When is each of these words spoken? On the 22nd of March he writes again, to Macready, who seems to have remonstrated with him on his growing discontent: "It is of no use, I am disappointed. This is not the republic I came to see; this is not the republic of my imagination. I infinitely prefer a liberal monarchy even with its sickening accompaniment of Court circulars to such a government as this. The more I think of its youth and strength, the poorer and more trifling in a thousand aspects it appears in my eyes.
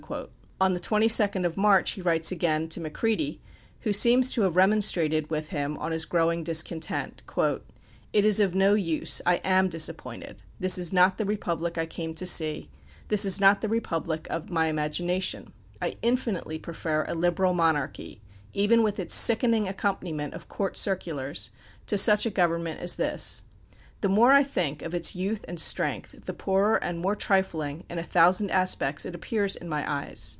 On 0.59 0.73
the 0.73 0.79
22nd 0.79 1.45
of 1.45 1.55
March 1.55 1.91
he 1.91 2.01
writes 2.01 2.31
again, 2.33 2.67
to 2.69 2.81
Macready, 2.81 3.39
who 3.81 3.93
seems 3.93 4.29
to 4.31 4.41
have 4.41 4.57
remonstrated 4.57 5.29
with 5.29 5.49
him 5.49 5.77
on 5.77 5.93
his 5.93 6.03
growing 6.03 6.43
discontent: 6.43 7.21
"It 8.11 8.25
is 8.25 8.39
of 8.41 8.53
no 8.53 8.73
use, 8.73 9.21
I 9.27 9.35
am 9.45 9.69
disappointed. 9.69 10.41
This 10.59 10.77
is 10.77 10.91
not 10.91 11.17
the 11.17 11.23
republic 11.23 11.77
I 11.77 11.85
came 11.85 12.13
to 12.15 12.25
see; 12.25 12.67
this 13.07 13.23
is 13.25 13.39
not 13.39 13.61
the 13.61 13.69
republic 13.69 14.27
of 14.29 14.49
my 14.49 14.67
imagination. 14.67 15.53
I 15.81 15.95
infinitely 16.01 16.59
prefer 16.59 17.05
a 17.07 17.15
liberal 17.15 17.53
monarchy 17.53 18.21
even 18.53 18.83
with 18.83 18.99
its 18.99 19.15
sickening 19.15 19.65
accompaniment 19.67 20.33
of 20.33 20.49
Court 20.49 20.75
circulars 20.77 21.51
to 21.85 21.97
such 21.97 22.25
a 22.25 22.29
government 22.41 22.81
as 22.81 22.97
this. 22.97 23.43
The 24.01 24.09
more 24.09 24.31
I 24.33 24.41
think 24.41 24.81
of 24.81 24.95
its 24.95 25.15
youth 25.15 25.45
and 25.47 25.59
strength, 25.59 26.25
the 26.25 26.33
poorer 26.33 26.77
and 26.83 26.97
more 26.97 27.15
trifling 27.15 27.83
in 27.87 27.99
a 27.99 28.03
thousand 28.03 28.49
aspects 28.49 29.05
it 29.05 29.13
appears 29.13 29.55
in 29.55 29.69
my 29.69 29.89
eyes. 29.91 30.29